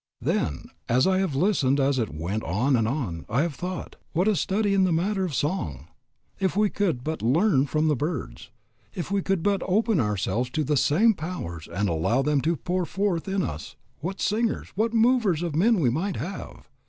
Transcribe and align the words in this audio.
Then, 0.19 0.69
as 0.89 1.05
I 1.05 1.19
have 1.19 1.35
listened 1.35 1.79
as 1.79 1.99
it 1.99 2.11
went 2.11 2.41
on 2.43 2.75
and 2.75 2.87
on, 2.87 3.23
I 3.29 3.43
have 3.43 3.53
thought. 3.53 3.97
What 4.13 4.27
a 4.27 4.35
study 4.35 4.73
in 4.73 4.83
the 4.83 4.91
matter 4.91 5.23
of 5.25 5.35
song! 5.35 5.89
If 6.39 6.57
we 6.57 6.71
could 6.71 7.03
but 7.03 7.21
learn 7.21 7.67
from 7.67 7.87
the 7.87 7.95
birds. 7.95 8.49
If 8.95 9.11
we 9.11 9.21
could 9.21 9.43
but 9.43 9.61
open 9.61 9.99
ourselves 9.99 10.49
to 10.53 10.63
the 10.63 10.75
same 10.75 11.13
powers 11.13 11.67
and 11.67 11.87
allow 11.87 12.23
them 12.23 12.41
to 12.41 12.55
pour 12.55 12.85
forth 12.87 13.27
in 13.27 13.43
us, 13.43 13.75
what 13.99 14.19
singers, 14.19 14.69
what 14.73 14.91
movers 14.91 15.43
of 15.43 15.55
men 15.55 15.79
we 15.79 15.91
might 15.91 16.15
have! 16.15 16.67